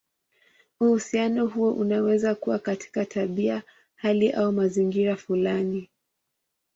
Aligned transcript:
Uhusiano 0.79 1.45
huo 1.47 1.73
unaweza 1.73 2.35
kuwa 2.35 2.59
katika 2.59 3.05
tabia, 3.05 3.63
hali, 3.95 4.31
au 4.31 4.51
mazingira 4.51 5.15
fulani. 5.15 5.89